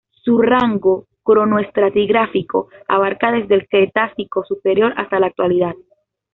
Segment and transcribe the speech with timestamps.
[0.23, 5.75] Su rango cronoestratigráfico abarca desde el Cretácico superior hasta la Actualidad.